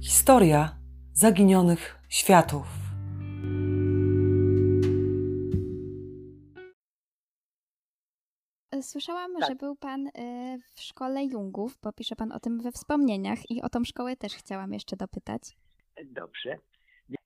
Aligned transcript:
Historia 0.00 0.76
zaginionych 1.12 1.98
światów. 2.08 2.66
Słyszałam, 8.82 9.34
Tak. 9.40 9.48
że 9.48 9.54
był 9.56 9.76
Pan 9.76 10.06
y, 10.06 10.10
w 10.76 10.80
szkole 10.80 11.24
Jungów, 11.24 11.78
bo 11.82 11.92
pisze 11.92 12.16
Pan 12.16 12.32
o 12.32 12.40
tym 12.40 12.60
we 12.60 12.72
wspomnieniach 12.72 13.50
i 13.50 13.62
o 13.62 13.68
tą 13.68 13.84
szkołę 13.84 14.16
też 14.16 14.32
chciałam 14.34 14.72
jeszcze 14.72 14.96
dopytać. 14.96 15.42
Dobrze. 16.04 16.58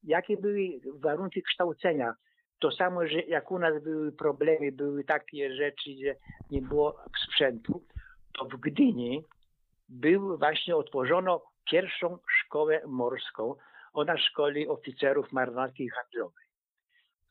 Jakie 0.02 0.36
były 0.36 0.80
warunki 0.94 1.42
kształcenia? 1.42 2.14
To 2.58 2.70
samo, 2.70 3.06
że 3.06 3.20
jak 3.20 3.50
u 3.50 3.58
nas 3.58 3.82
były 3.82 4.12
problemy, 4.12 4.72
były 4.72 5.04
takie 5.04 5.54
rzeczy, 5.54 5.90
że 6.04 6.14
nie 6.50 6.62
było 6.62 6.96
sprzętu, 7.26 7.84
to 8.38 8.44
w 8.44 8.60
Gdyni 8.60 9.24
był 9.92 10.38
właśnie 10.38 10.76
otworzono 10.76 11.42
pierwszą 11.70 12.18
szkołę 12.40 12.80
morską. 12.86 13.54
Ona 13.92 14.18
szkoli 14.18 14.68
oficerów 14.68 15.32
marynarki 15.32 15.88
handlowej. 15.88 16.46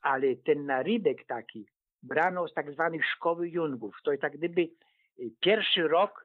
Ale 0.00 0.36
ten 0.36 0.66
narybek 0.66 1.26
taki 1.26 1.66
brano 2.02 2.48
z 2.48 2.54
tak 2.54 2.72
zwanych 2.72 3.06
szkoły 3.06 3.48
Jungów. 3.48 3.96
To 4.04 4.10
jest 4.10 4.22
tak 4.22 4.36
gdyby 4.36 4.60
y, 4.60 4.70
pierwszy 5.40 5.88
rok 5.88 6.24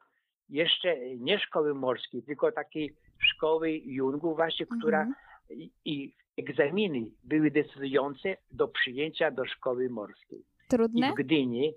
jeszcze 0.50 0.98
nie 1.16 1.40
szkoły 1.40 1.74
morskiej, 1.74 2.24
tylko 2.24 2.52
takiej 2.52 2.96
szkoły 3.20 3.72
Jungów 3.72 4.36
właśnie, 4.36 4.66
która 4.66 5.02
Mhm. 5.02 5.16
i, 5.50 5.72
i 5.86 6.14
egzaminy 6.38 7.12
były 7.24 7.52
decydujące 7.52 8.38
do 8.52 8.68
przyjęcia 8.68 9.32
do 9.32 9.46
szkoły 9.46 9.90
morskiej. 9.90 10.40
I 10.40 10.70
Trudne? 10.70 11.12
w 11.12 11.16
Gdyni, 11.16 11.74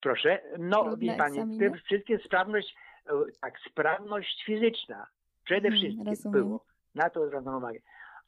proszę, 0.00 0.42
no 0.58 0.84
Trudne 0.84 1.12
wie 1.12 1.18
pani, 1.18 1.58
przede 1.58 1.78
wszystkim 1.78 2.18
sprawność, 2.18 2.74
tak, 3.40 3.54
sprawność 3.70 4.44
fizyczna 4.46 5.06
przede 5.44 5.68
Mhm, 5.68 5.82
wszystkim 5.82 6.06
rozumiem. 6.06 6.32
było. 6.48 6.64
Na 6.94 7.10
to 7.10 7.26
zwracam 7.26 7.54
uwagę. 7.56 7.78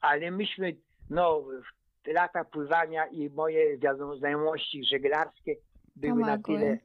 Ale 0.01 0.31
myśmy, 0.31 0.77
no, 1.11 1.43
w 1.43 2.07
lata 2.07 2.45
pływania 2.45 3.07
i 3.07 3.31
moje 3.31 3.79
wiadomo, 3.79 4.17
znajomości 4.17 4.85
żeglarskie 4.85 5.57
były 5.97 6.21
na 6.21 6.27
Pomogły. 6.39 6.55
tyle 6.59 6.79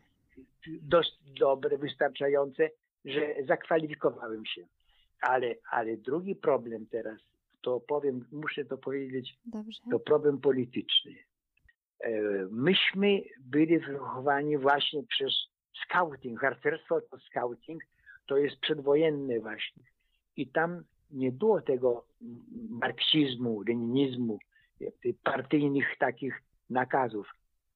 dość 0.81 1.12
dobre, 1.39 1.78
wystarczające, 1.78 2.69
że 3.06 3.36
zakwalifikowałem 3.47 4.45
się. 4.45 4.62
Ale, 5.22 5.56
ale 5.72 5.97
drugi 5.97 6.36
problem 6.36 6.86
teraz, 6.88 7.19
to 7.62 7.80
powiem, 7.80 8.25
muszę 8.31 8.66
to 8.66 8.78
powiedzieć, 8.78 9.38
Dobrze. 9.45 9.81
to 9.92 10.00
problem 10.00 10.38
polityczny. 10.42 11.16
E, 12.00 12.12
Myśmy 12.52 13.22
byli 13.39 13.80
wychowani 13.80 14.58
właśnie 14.58 15.03
przez 15.03 15.34
scouting. 15.86 16.39
Harcerstwo 16.39 17.02
to 17.02 17.17
scouting, 17.19 17.81
to 18.25 18.38
jest 18.38 18.59
przedwojenne 18.59 19.39
właśnie. 19.39 19.83
I 20.38 20.47
tam 20.47 20.83
nie 21.11 21.31
było 21.31 21.61
tego 21.61 22.05
marksizmu, 22.69 23.61
leninizmu, 23.67 24.39
partyjnych 25.23 25.97
takich 26.00 26.41
nakazów. 26.69 27.28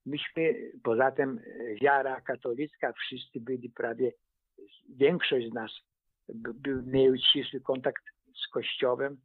Myśmy, 0.05 0.71
poza 0.83 1.11
tym 1.11 1.39
wiara 1.81 2.21
katolicka, 2.21 2.93
wszyscy 2.93 3.39
byli 3.41 3.69
prawie, 3.69 4.11
większość 4.89 5.49
z 5.49 5.53
nas 5.53 5.71
by- 6.33 6.53
był, 6.53 6.83
miał 6.85 7.17
ścisły 7.17 7.61
kontakt 7.61 8.03
z 8.45 8.47
Kościołem. 8.47 9.17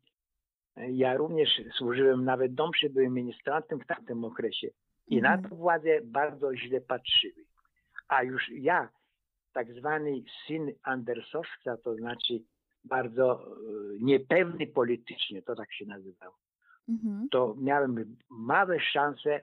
Ja 0.76 1.16
również 1.16 1.48
służyłem 1.78 2.24
nawet 2.24 2.54
domszy, 2.54 2.90
byłem 2.90 3.14
ministrantem 3.14 3.80
w 3.80 3.86
tamtym 3.86 4.24
okresie. 4.24 4.68
I 5.08 5.20
na 5.22 5.34
Mhm. 5.34 5.50
to 5.50 5.56
władze 5.56 6.00
bardzo 6.04 6.56
źle 6.56 6.80
patrzyły. 6.80 7.44
A 8.10 8.22
już 8.22 8.48
ja, 8.48 8.88
tak 9.52 9.72
zwany 9.74 10.22
syn 10.46 10.72
Andersowca, 10.82 11.76
to 11.76 11.94
znaczy 11.94 12.42
bardzo 12.84 13.42
e, 13.42 13.46
niepewny 14.00 14.66
politycznie, 14.66 15.42
to 15.42 15.54
tak 15.56 15.72
się 15.72 15.86
nazywało, 15.86 16.34
Mhm. 16.88 17.28
to 17.30 17.54
miałem 17.58 18.16
małe 18.30 18.80
szanse 18.80 19.40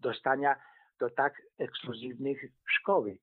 dostania 0.00 0.56
do 1.00 1.10
tak 1.10 1.42
ekskluzywnych 1.58 2.44
szkoły. 2.66 3.18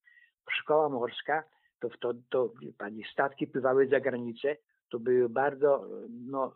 Szkoła 0.52 0.90
morska, 0.90 1.44
to, 1.80 1.90
to, 2.02 2.14
to 2.30 2.54
pani, 2.78 3.04
statki 3.12 3.48
pływały 3.48 3.88
za 3.88 4.00
granicę, 4.00 4.56
to 4.90 5.00
były 5.00 5.30
bardzo, 5.30 5.88
no, 6.10 6.54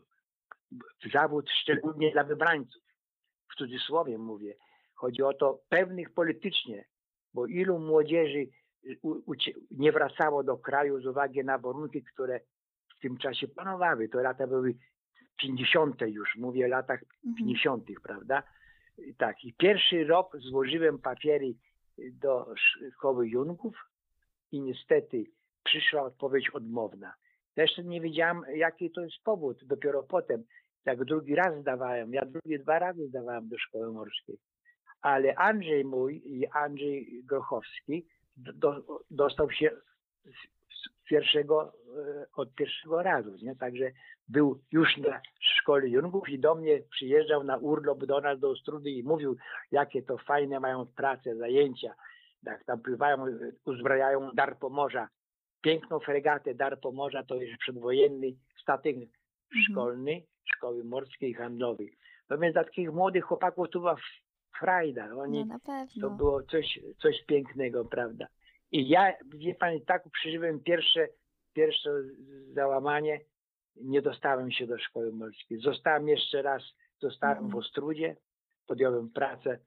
zawód 1.13 1.49
szczególnie 1.61 2.11
dla 2.11 2.23
wybrańców. 2.23 2.83
W 3.51 3.55
cudzysłowie 3.55 4.17
mówię. 4.17 4.55
Chodzi 4.93 5.23
o 5.23 5.33
to 5.33 5.59
pewnych 5.69 6.13
politycznie, 6.13 6.85
bo 7.33 7.45
ilu 7.45 7.79
młodzieży 7.79 8.47
ucie, 9.03 9.51
nie 9.71 9.91
wracało 9.91 10.43
do 10.43 10.57
kraju 10.57 11.01
z 11.01 11.05
uwagi 11.05 11.43
na 11.43 11.57
warunki, 11.57 12.03
które 12.03 12.39
w 12.97 12.99
tym 12.99 13.17
czasie 13.17 13.47
panowały. 13.47 14.09
To 14.09 14.21
lata 14.21 14.47
były 14.47 14.75
50. 15.37 16.01
już, 16.01 16.35
mówię 16.35 16.65
o 16.65 16.69
latach 16.69 17.03
Mhm. 17.03 17.35
50., 17.37 17.85
prawda? 18.03 18.43
I 18.97 19.15
Tak, 19.15 19.43
i 19.43 19.53
pierwszy 19.53 20.03
rok 20.03 20.37
złożyłem 20.37 20.99
papiery 20.99 21.53
do 21.97 22.53
szkoły 22.93 23.27
Jungów 23.27 23.75
i 24.51 24.61
niestety 24.61 25.25
przyszła 25.63 26.03
odpowiedź 26.03 26.49
odmowna. 26.49 27.13
Też 27.55 27.77
nie 27.77 28.01
wiedziałem, 28.01 28.41
jaki 28.55 28.91
to 28.91 29.01
jest 29.01 29.23
powód. 29.23 29.63
Dopiero 29.65 30.03
potem, 30.03 30.43
jak 30.85 31.05
drugi 31.05 31.35
raz 31.35 31.61
zdawałem, 31.61 32.13
ja 32.13 32.25
drugie 32.25 32.59
dwa 32.59 32.79
razy 32.79 33.07
zdawałem 33.07 33.49
do 33.49 33.57
szkoły 33.57 33.93
morskiej. 33.93 34.37
Ale 35.01 35.35
Andrzej 35.35 35.85
mój 35.85 36.21
i 36.25 36.47
Andrzej 36.47 37.23
Grochowski 37.23 38.05
do, 38.37 39.01
dostał 39.11 39.51
się 39.51 39.71
z- 40.25 40.57
pierwszego, 41.09 41.73
e, 41.97 42.25
od 42.35 42.55
pierwszego 42.55 43.03
razu. 43.03 43.35
Nie? 43.41 43.55
Także 43.55 43.91
był 44.27 44.61
już 44.71 44.97
na 44.97 45.21
szkole 45.39 45.87
Jungów 45.89 46.29
i 46.29 46.39
do 46.39 46.55
mnie 46.55 46.79
przyjeżdżał 46.91 47.43
na 47.43 47.57
urlop 47.57 48.05
do 48.05 48.21
nas 48.21 48.39
do 48.39 48.49
Ostrudy 48.49 48.89
i 48.89 49.03
mówił, 49.03 49.35
jakie 49.71 50.01
to 50.03 50.17
fajne 50.17 50.59
mają 50.59 50.85
prace, 50.85 51.35
zajęcia. 51.35 51.93
Jak 52.43 52.63
tam 52.63 52.81
pływają, 52.81 53.25
uzbrajają 53.65 54.31
Dar 54.33 54.57
Pomorza. 54.59 55.07
Piękną 55.61 55.99
fregatę 55.99 56.55
Dar 56.55 56.79
Pomorza 56.79 57.23
to 57.23 57.35
jest 57.35 57.57
przedwojenny 57.59 58.27
statek 58.61 58.95
szkolny, 59.63 60.21
szkoły 60.45 60.83
morskiej 60.83 61.29
i 61.29 61.33
handlowej. 61.33 61.97
No 62.29 62.37
więc 62.37 62.53
dla 62.53 62.63
takich 62.63 62.91
młodych 62.91 63.23
chłopaków 63.23 63.69
to 63.71 63.79
była 63.79 63.95
frajda. 64.59 65.15
Oni, 65.15 65.45
No 65.45 65.59
to 66.01 66.09
było 66.09 66.43
coś, 66.43 66.79
coś 67.01 67.23
pięknego, 67.25 67.85
prawda? 67.85 68.27
I 68.71 68.89
ja, 68.89 69.13
wie 69.25 69.55
pani, 69.55 69.81
tak 69.81 70.09
przeżyłem 70.09 70.59
pierwsze, 70.59 71.07
pierwsze 71.53 71.89
załamanie. 72.53 73.19
Nie 73.75 74.01
dostałem 74.01 74.51
się 74.51 74.67
do 74.67 74.77
szkoły 74.77 75.11
morskiej. 75.11 75.59
Zostałem 75.59 76.07
jeszcze 76.07 76.41
raz, 76.41 76.63
zostałem 76.99 77.37
Mhm. 77.37 77.51
w 77.53 77.55
Ostrudzie, 77.55 78.15
podjąłem 78.67 79.09
pracę, 79.09 79.59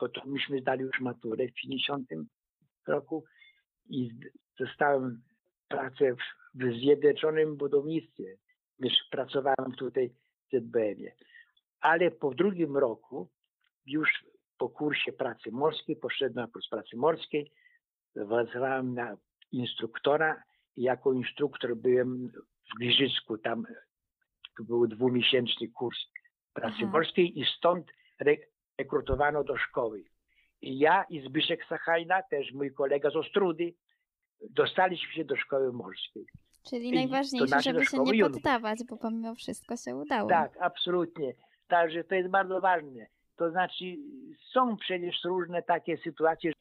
bo 0.00 0.08
to 0.08 0.20
myśmy 0.26 0.60
zdali 0.60 0.82
już 0.82 1.00
maturę 1.00 1.48
w 1.48 1.54
50 1.54 2.08
roku 2.86 3.24
i 3.88 4.10
dostałem 4.58 5.22
pracę 5.68 6.14
w, 6.14 6.18
w 6.54 6.72
Zjednoczonym 6.80 7.56
Budownictwie. 7.56 8.36
Pracowałem 9.10 9.72
tutaj 9.78 10.08
w 10.08 10.56
ZBM-ie. 10.56 11.12
Ale 11.80 12.10
po 12.10 12.34
drugim 12.34 12.76
roku, 12.76 13.28
już 13.88 14.24
po 14.58 14.68
kursie 14.68 15.12
pracy 15.12 15.52
morskiej, 15.52 15.96
poszedłem 15.96 16.46
na 16.46 16.52
kurs 16.52 16.68
pracy 16.68 16.96
morskiej, 16.96 17.52
pracowałem 18.14 18.94
na 18.94 19.16
instruktora 19.52 20.42
i 20.76 20.82
jako 20.82 21.12
instruktor 21.12 21.76
byłem 21.76 22.28
w 22.74 22.80
Giżycku, 22.80 23.38
tam 23.38 23.64
był 24.60 24.86
dwumiesięczny 24.86 25.68
kurs 25.68 25.98
pracy 26.52 26.76
Aha. 26.78 26.90
morskiej 26.92 27.40
i 27.40 27.44
stąd 27.56 27.86
re, 28.20 28.36
rekrutowano 28.78 29.44
do 29.44 29.56
szkoły. 29.56 30.04
I 30.62 30.78
ja 30.78 31.04
i 31.10 31.20
Zbyszek 31.20 31.64
Sachajna, 31.68 32.22
też 32.22 32.52
mój 32.52 32.72
kolega 32.74 33.10
z 33.10 33.16
Ostrudy, 33.16 33.74
dostaliśmy 34.50 35.12
się 35.12 35.24
do 35.24 35.36
szkoły 35.36 35.72
morskiej. 35.72 36.26
Czyli 36.70 36.88
I 36.88 36.92
najważniejsze, 36.92 37.60
żeby 37.60 37.86
się 37.86 37.98
nie 37.98 38.22
poddawać, 38.22 38.78
bo 38.88 38.96
pomimo 38.96 39.34
wszystko 39.34 39.76
się 39.76 39.96
udało. 39.96 40.28
Tak, 40.28 40.56
absolutnie. 40.60 41.34
Także 41.68 42.04
to 42.04 42.14
jest 42.14 42.30
bardzo 42.30 42.60
ważne. 42.60 43.06
To 43.38 43.50
znaczy 43.50 43.84
są 44.52 44.76
przecież 44.76 45.24
różne 45.24 45.62
takie 45.62 45.96
sytuacje, 45.96 46.52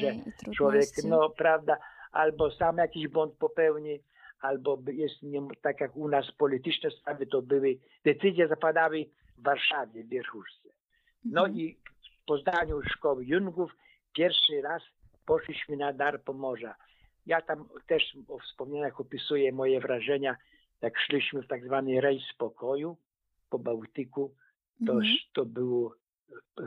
że 0.00 0.14
człowiek, 0.56 0.84
no 1.04 1.30
prawda, 1.30 1.76
albo 2.12 2.50
sam 2.50 2.76
jakiś 2.76 3.08
błąd 3.08 3.34
popełni, 3.34 4.00
albo 4.40 4.78
jest 4.92 5.22
nie, 5.22 5.48
tak 5.62 5.80
jak 5.80 5.96
u 5.96 6.08
nas 6.08 6.32
polityczne 6.32 6.90
sprawy, 6.90 7.26
to 7.26 7.42
były, 7.42 7.78
decyzje 8.04 8.48
zapadały 8.48 9.06
w 9.38 9.42
Warszawie, 9.42 10.04
w 10.04 10.08
Wierzchówce. 10.08 10.68
No 11.24 11.40
Mhm. 11.40 11.58
i 11.58 11.76
w 12.22 12.24
Poznaniu 12.26 12.82
szkoły 12.82 13.24
Jungów 13.24 13.76
pierwszy 14.12 14.60
raz 14.62 14.82
poszliśmy 15.26 15.76
na 15.76 15.92
Dar 15.92 16.22
Pomorza. 16.22 16.74
Ja 17.26 17.42
tam 17.42 17.68
też 17.86 18.16
o 18.28 18.38
wspomnieniach 18.38 19.00
opisuję 19.00 19.52
moje 19.52 19.80
wrażenia, 19.80 20.36
jak 20.82 20.98
szliśmy 20.98 21.42
w 21.42 21.48
tak 21.48 21.64
zwany 21.64 22.00
rejs 22.00 22.22
spokoju 22.34 22.96
po 23.50 23.58
Bałtyku, 23.58 24.34
to, 24.86 24.92
Mhm. 24.92 25.16
to 25.32 25.44
było 25.44 25.94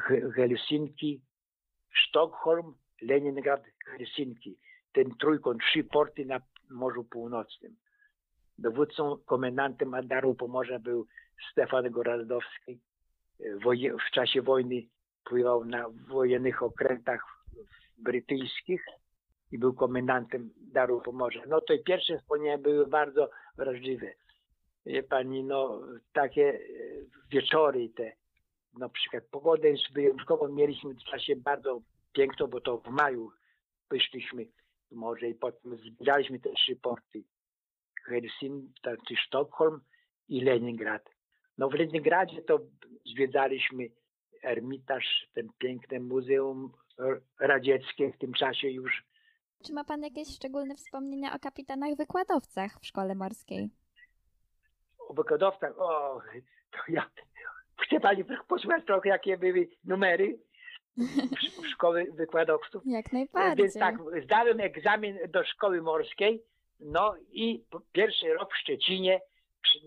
He- 0.07 0.31
Helsinki, 0.35 1.21
Sztokholm, 1.91 2.73
Leningrad, 3.01 3.63
Helsinki. 3.85 4.57
Ten 4.91 5.15
trójkąt, 5.19 5.61
trzy 5.61 5.83
porty 5.83 6.25
na 6.25 6.39
Morzu 6.69 7.03
Północnym. 7.03 7.75
Dowódcą, 8.57 9.17
komendantem 9.25 9.93
Andaru 9.93 10.35
Pomorza 10.35 10.79
był 10.79 11.07
Stefan 11.51 11.91
Gorazdowski. 11.91 12.79
Woje- 13.63 13.93
W 13.97 14.11
czasie 14.11 14.41
wojny 14.41 14.81
pływał 15.23 15.65
na 15.65 15.89
wojennych 16.07 16.63
okrętach 16.63 17.21
brytyjskich 17.97 18.85
i 19.51 19.57
był 19.57 19.73
komendantem 19.73 20.49
Daru 20.57 21.01
Pomorza. 21.01 21.41
No 21.47 21.61
to 21.61 21.73
pierwsze 21.85 22.17
wspomnienia 22.19 22.57
były 22.57 22.87
bardzo 22.87 23.29
wrażliwe. 23.57 24.13
Wie 24.87 25.03
pani, 25.03 25.43
no 25.43 25.81
takie 26.13 26.49
e, 26.49 26.59
wieczory 27.31 27.89
te, 27.89 28.11
na 28.77 28.89
przykład 28.89 29.23
pogodę 29.31 29.73
wyjątkową 29.93 30.47
mieliśmy 30.47 30.93
w 30.93 31.03
czasie 31.03 31.35
bardzo 31.35 31.81
piękną, 32.13 32.47
bo 32.47 32.61
to 32.61 32.77
w 32.77 32.87
maju 32.87 33.31
wyszliśmy 33.91 34.45
w 34.91 34.95
morze 34.95 35.27
i 35.27 35.35
potem 35.35 35.77
zbieraliśmy 35.77 36.39
te 36.39 36.49
trzy 36.53 36.75
porty. 36.75 37.23
Helsinki, 38.05 38.81
znaczy 38.81 39.15
Sztokholm 39.15 39.81
i 40.27 40.41
Leningrad. 40.41 41.09
No 41.57 41.69
w 41.69 41.73
Leningradzie 41.73 42.41
to 42.41 42.59
zwiedzaliśmy 43.05 43.89
Ermitaż, 44.43 45.27
ten 45.33 45.49
piękne 45.57 45.99
muzeum 45.99 46.71
radzieckie 47.39 48.11
w 48.11 48.17
tym 48.17 48.33
czasie 48.33 48.69
już. 48.69 49.03
Czy 49.65 49.73
ma 49.73 49.83
pan 49.83 50.01
jakieś 50.01 50.27
szczególne 50.35 50.75
wspomnienia 50.75 51.35
o 51.35 51.39
kapitanach 51.39 51.95
wykładowcach 51.95 52.79
w 52.81 52.85
szkole 52.85 53.15
morskiej? 53.15 53.69
O 55.07 55.13
wykładowcach, 55.13 55.79
o, 55.79 56.21
to 56.71 56.77
ja, 56.89 57.09
chce 57.81 57.99
pani 57.99 58.23
posłuchać 58.47 58.85
trochę, 58.85 59.09
jakie 59.09 59.37
były 59.37 59.67
numery 59.83 60.39
szkoły 61.73 62.05
wykładowców? 62.13 62.83
Jak 62.85 63.13
najbardziej. 63.13 63.63
Więc 63.63 63.73
tak, 63.79 63.95
zdałem 64.23 64.59
egzamin 64.59 65.17
do 65.29 65.43
szkoły 65.43 65.81
morskiej, 65.81 66.43
no 66.79 67.15
i 67.31 67.63
pierwszy 67.91 68.33
rok 68.33 68.53
w 68.53 68.57
Szczecinie, 68.57 69.21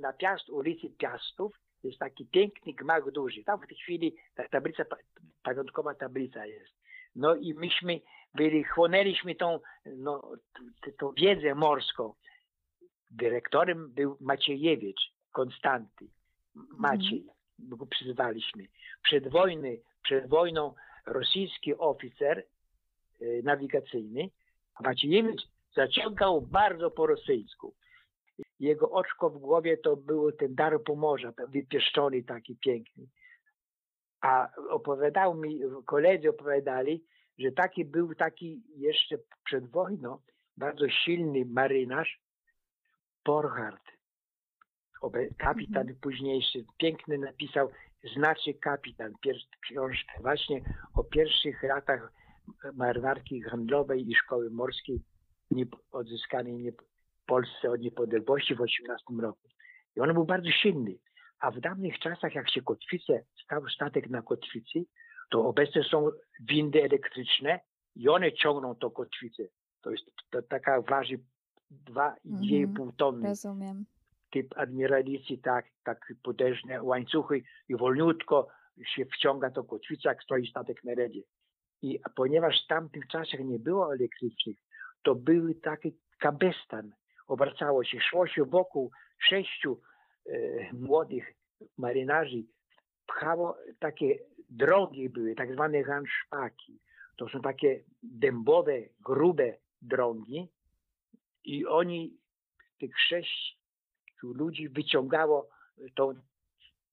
na 0.00 0.12
Piast, 0.12 0.50
ulicy 0.50 0.90
Piastów, 0.98 1.56
jest 1.84 1.98
taki 1.98 2.26
piękny 2.26 2.72
gmach 2.72 3.10
duży. 3.10 3.44
Tam 3.44 3.60
w 3.60 3.66
tej 3.66 3.76
chwili 3.76 4.16
ta 4.34 4.48
tablica, 4.48 4.84
pa- 4.84 4.96
pamiątkowa 5.42 5.94
tablica 5.94 6.46
jest. 6.46 6.72
No 7.16 7.34
i 7.34 7.54
myśmy 7.54 8.00
byli, 8.34 8.64
chłonęliśmy 8.64 9.34
tą, 9.34 9.60
no, 9.86 10.32
tą 10.98 11.12
wiedzę 11.12 11.54
morską. 11.54 12.14
Dyrektorem 13.10 13.92
był 13.92 14.16
Maciejewicz, 14.20 15.12
Konstanty. 15.32 16.06
Maciej, 16.78 17.26
go 17.58 17.86
przyzwaliśmy. 17.86 18.64
Przed 19.02 19.28
wojny, 19.28 19.80
przed 20.02 20.28
wojną 20.28 20.74
rosyjski 21.06 21.74
oficer 21.74 22.38
e, 23.20 23.42
nawigacyjny, 23.42 24.30
Maciejewicz 24.80 25.42
zaciągał 25.74 26.42
bardzo 26.42 26.90
po 26.90 27.06
rosyjsku. 27.06 27.74
Jego 28.60 28.90
oczko 28.90 29.30
w 29.30 29.38
głowie 29.38 29.76
to 29.76 29.96
był 29.96 30.32
ten 30.32 30.54
dar 30.54 30.82
pomorza, 30.82 31.32
wypieszczony 31.48 32.22
taki 32.22 32.56
piękny. 32.56 33.06
A 34.20 34.48
opowiadał 34.70 35.34
mi, 35.34 35.60
koledzy 35.86 36.30
opowiadali, 36.30 37.04
że 37.38 37.52
taki 37.52 37.84
był 37.84 38.14
taki 38.14 38.62
jeszcze 38.76 39.18
przed 39.44 39.70
wojną 39.70 40.18
bardzo 40.56 40.88
silny 40.88 41.44
marynarz, 41.44 42.20
Borchardt. 43.24 43.90
Kapitan 45.38 45.94
późniejszy, 46.00 46.64
piękny 46.78 47.18
napisał 47.18 47.70
Znaczy 48.04 48.54
kapitan, 48.54 49.12
książkę 49.60 50.12
właśnie 50.20 50.60
o 50.94 51.04
pierwszych 51.04 51.62
latach 51.62 52.12
marynarki 52.74 53.42
handlowej 53.42 54.10
i 54.10 54.14
szkoły 54.14 54.50
morskiej 54.50 55.00
odzyskanej 55.92 56.54
nie, 56.54 56.72
w 56.72 57.24
Polsce 57.26 57.70
od 57.70 57.80
niepodległości 57.80 58.54
w 58.54 58.60
18 58.60 59.04
roku. 59.20 59.48
I 59.96 60.00
on 60.00 60.14
był 60.14 60.24
bardzo 60.24 60.50
silny. 60.50 60.94
A 61.40 61.50
w 61.50 61.60
dawnych 61.60 61.98
czasach, 61.98 62.34
jak 62.34 62.50
się 62.50 62.62
kotwice, 62.62 63.24
stał 63.44 63.68
statek 63.68 64.10
na 64.10 64.22
kotwicy, 64.22 64.84
to 65.30 65.44
obecnie 65.48 65.84
są 65.84 66.10
windy 66.40 66.82
elektryczne 66.82 67.60
i 67.96 68.08
one 68.08 68.32
ciągną 68.32 68.74
tą 68.74 68.90
kotwicę. 68.90 69.42
To 69.82 69.90
jest 69.90 70.04
to 70.30 70.42
taka 70.42 70.82
waży 70.82 71.18
2,5 71.70 72.92
tony 72.96 73.28
Rozumiem. 73.28 73.84
typ 74.30 74.54
admiralicji, 74.56 75.38
tak, 75.38 75.66
tak 75.84 76.12
potężne 76.22 76.82
łańcuchy 76.82 77.42
i 77.68 77.76
wolniutko 77.76 78.48
się 78.94 79.04
wciąga 79.04 79.50
to 79.50 79.64
kotwica, 79.64 80.08
jak 80.08 80.22
stoi 80.22 80.50
statek 80.50 80.84
na 80.84 80.94
redzie. 80.94 81.20
I 81.82 82.00
ponieważ 82.14 82.64
w 82.64 82.66
tamtych 82.66 83.06
czasach 83.06 83.40
nie 83.40 83.58
było 83.58 83.94
elektrycznych, 83.94 84.56
to 85.02 85.14
były 85.14 85.54
taki 85.54 85.96
kabestan. 86.18 86.92
Obracało 87.26 87.84
się, 87.84 88.00
szło 88.00 88.26
się 88.26 88.44
wokół 88.44 88.90
sześciu 89.18 89.80
e, 90.26 90.32
młodych 90.72 91.34
marynarzy, 91.78 92.42
pchało 93.06 93.56
takie 93.78 94.18
drogi 94.50 95.08
były, 95.08 95.34
tak 95.34 95.52
zwane 95.52 95.82
hanszpaki. 95.82 96.80
To 97.16 97.28
są 97.28 97.40
takie 97.40 97.84
dębowe, 98.02 98.78
grube 99.04 99.54
drągi 99.82 100.48
i 101.50 101.66
oni, 101.66 102.18
tych 102.78 103.00
sześć 103.00 103.58
tu 104.20 104.32
ludzi 104.32 104.68
wyciągało 104.68 105.48
tą 105.94 106.14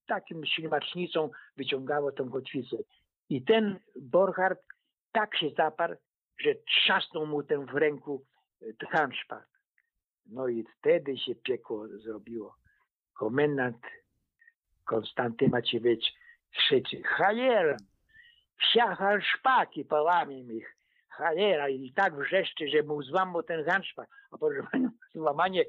takim 0.08 0.46
ślimacznicą 0.46 1.30
wyciągało 1.58 2.12
tą 2.12 2.30
kotwicę. 2.30 2.78
I 3.30 3.42
ten 3.42 3.80
Borchardt 4.02 4.64
tak 5.12 5.38
się 5.38 5.50
zaparł, 5.58 5.96
że 6.40 6.56
trzasnął 6.56 7.26
mu 7.26 7.44
ten 7.44 7.66
w 7.66 7.74
ręku 7.74 8.26
e, 8.62 8.86
handszpak. 8.86 9.48
No 10.26 10.48
i 10.48 10.66
wtedy 10.78 11.18
się 11.18 11.36
piekło 11.36 11.88
zrobiło. 11.88 12.56
Komendant 13.14 13.84
Konstanty 14.86 15.50
Maciewicz 15.50 16.14
krzyczy, 16.52 17.04
cholera, 17.04 17.78
wsia 18.58 18.96
handszpaki 18.96 19.86
połamie 19.86 20.40
ich. 20.40 20.77
Cholera 21.18 21.70
i 21.70 21.94
tak 21.94 22.16
wrzeszczy, 22.16 22.70
że 22.70 22.84
mu 22.84 23.04
złamał 23.04 23.44
ten 23.44 23.66
handszpak. 23.66 24.10
A 24.32 24.38
proszę 24.38 24.64
panią, 24.72 24.90
złamanie 25.14 25.66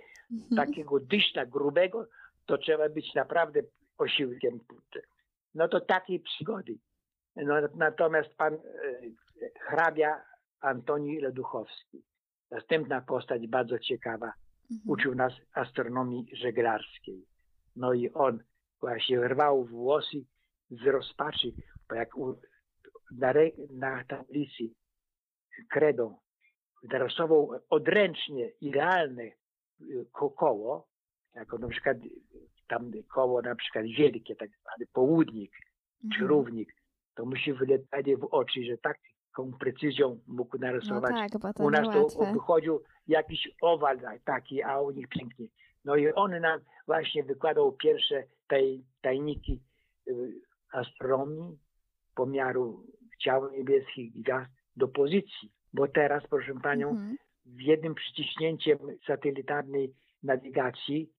takiego 0.56 1.00
dyszla 1.00 1.46
grubego, 1.46 2.06
to 2.46 2.58
trzeba 2.58 2.88
być 2.88 3.14
naprawdę 3.14 3.60
osiłkiem. 3.98 4.60
No 5.54 5.68
to 5.68 5.80
takiej 5.80 6.20
przygody. 6.20 6.78
No, 7.36 7.54
natomiast 7.74 8.34
pan 8.36 8.54
e, 8.54 8.58
hrabia 9.60 10.22
Antoni 10.60 11.20
Leduchowski, 11.20 12.02
następna 12.50 13.00
postać 13.00 13.46
bardzo 13.46 13.78
ciekawa, 13.78 14.32
Mhm. 14.70 14.90
uczył 14.90 15.14
nas 15.14 15.32
astronomii 15.54 16.26
żeglarskiej. 16.32 17.26
No 17.76 17.92
i 17.92 18.10
on 18.10 18.42
właśnie 18.80 19.28
rwał 19.28 19.64
włosy 19.64 20.16
z 20.70 20.86
rozpaczy, 20.86 21.52
bo 21.88 21.94
jak 21.94 22.16
u, 22.16 22.40
na, 23.18 23.30
re, 23.30 23.50
na 23.70 24.04
tablicy 24.04 24.64
kredą 25.70 26.16
narysował 26.82 27.50
odręcznie 27.70 28.48
idealne 28.60 29.22
y, 29.80 30.06
ko- 30.12 30.30
koło, 30.30 30.88
jako 31.34 31.58
na 31.58 31.68
przykład 31.68 31.96
tam 32.68 32.90
koło 33.08 33.42
na 33.42 33.54
przykład 33.54 33.84
wielkie, 33.84 34.36
tak 34.36 34.50
zwany 34.50 34.86
południk 34.92 35.52
czy 36.00 36.06
Mhm. 36.22 36.28
równik, 36.28 36.74
to 37.14 37.24
musi 37.24 37.52
wyletali 37.52 38.16
w 38.16 38.24
oczy, 38.30 38.64
że 38.64 38.78
taką 38.78 39.52
precyzją 39.60 40.20
mógł 40.26 40.58
No 40.58 40.66
narysować 40.66 41.10
tak, 41.30 41.40
bo 41.40 41.52
to 41.52 41.64
u 41.64 41.70
nas 41.70 41.82
to 41.94 42.32
wychodził 42.32 42.82
jakiś 43.08 43.48
owal 43.62 43.98
taki, 44.24 44.62
a 44.62 44.80
u 44.80 44.90
nich 44.90 45.08
pięknie. 45.08 45.46
No 45.84 45.96
i 45.96 46.12
on 46.12 46.40
nam 46.40 46.60
właśnie 46.86 47.22
wykładał 47.24 47.72
pierwsze 47.72 48.24
taj, 48.48 48.84
tajniki 49.00 49.62
y, 50.08 50.40
astronomii, 50.72 51.58
pomiaru 52.14 52.86
ciał 53.18 53.50
niebieskich 53.50 54.12
gwiazd 54.22 54.50
do 54.78 54.88
pozycji. 54.88 55.52
Bo 55.72 55.88
teraz, 55.88 56.22
proszę 56.30 56.54
panią, 56.62 56.90
Mhm. 56.90 57.16
w 57.46 57.60
jednym 57.60 57.94
przyciśnięciem 57.94 58.78
satelitarnej 59.06 59.94
nawigacji, 60.22 61.10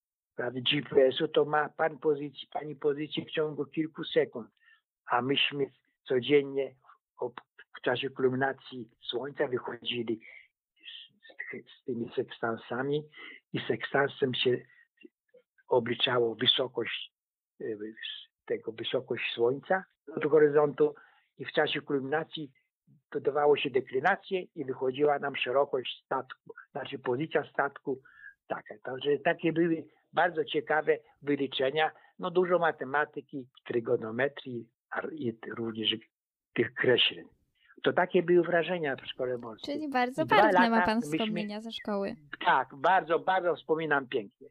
GPS-u, 0.52 1.28
to 1.28 1.46
ma 1.46 1.70
pan 1.70 1.98
pozycji, 1.98 2.48
pani 2.54 2.76
pozycję 2.76 3.26
w 3.26 3.32
ciągu 3.32 3.66
kilku 3.66 4.04
sekund. 4.04 4.48
A 5.06 5.22
myśmy 5.22 5.66
codziennie 6.04 6.76
w 7.78 7.82
czasie 7.82 8.10
kulminacji 8.10 8.90
słońca 9.02 9.48
wychodzili 9.48 10.20
z, 10.76 11.72
z 11.82 11.86
tymi 11.86 12.12
sekstansami 12.16 13.04
i 13.54 13.60
sekstansem 13.68 14.34
się 14.34 14.58
obliczało 15.68 16.36
wysokość 16.36 17.14
y, 17.62 17.96
tego, 18.46 18.72
wysokość 18.72 19.34
słońca 19.34 19.84
do 20.22 20.30
horyzontu 20.30 20.96
i 21.38 21.46
w 21.46 21.52
czasie 21.52 21.82
kulminacji 21.82 22.52
dodawało 23.12 23.58
się 23.58 23.70
deklinację 23.70 24.42
i 24.42 24.66
wychodziła 24.66 25.20
nam 25.20 25.36
szerokość 25.36 26.04
statku, 26.06 26.54
znaczy 26.72 27.00
pozycja 27.00 27.44
statku 27.54 28.02
taka. 28.48 28.76
Także 28.84 29.18
takie 29.18 29.54
były 29.54 29.86
bardzo 30.14 30.46
ciekawe 30.46 30.98
wyliczenia, 31.22 31.92
no 32.20 32.32
dużo 32.32 32.60
matematyki, 32.60 33.48
trygonometrii 33.66 34.70
i 35.12 35.34
również 35.58 35.90
tych 36.54 36.74
kreśleń. 36.74 37.26
To 37.84 37.94
takie 37.94 38.24
były 38.24 38.44
wrażenia 38.44 38.96
w 38.96 39.06
szkole 39.08 39.38
morskiej. 39.38 39.76
Czyli 39.76 39.90
bardzo 39.90 40.26
barwne 40.26 40.70
ma 40.70 40.86
pan 40.86 41.00
myśmy- 41.00 41.18
wspomnienia 41.18 41.62
ze 41.62 41.72
szkoły. 41.72 42.16
Tak, 42.46 42.76
bardzo, 42.76 43.20
bardzo 43.20 43.56
wspominam 43.56 44.08
pięknie. 44.08 44.48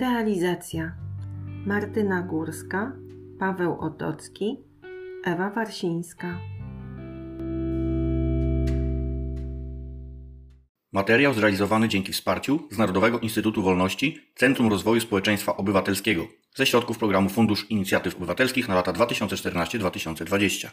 Realizacja 0.00 0.92
Martyna 1.66 2.22
Górska, 2.22 2.92
Paweł 3.38 3.80
Otocki, 3.80 4.56
Ewa 5.24 5.50
Warsińska. 5.50 6.38
Materiał 10.92 11.34
zrealizowany 11.34 11.88
dzięki 11.88 12.12
wsparciu 12.12 12.68
z 12.70 12.78
Narodowego 12.78 13.18
Instytutu 13.18 13.62
Wolności 13.62 14.18
Centrum 14.34 14.70
Rozwoju 14.70 15.00
Społeczeństwa 15.00 15.56
Obywatelskiego 15.56 16.26
ze 16.54 16.66
środków 16.66 16.98
programu 16.98 17.28
Fundusz 17.28 17.70
Inicjatyw 17.70 18.16
Obywatelskich 18.16 18.68
na 18.68 18.74
lata 18.74 18.92
2014-2020. 18.92 20.68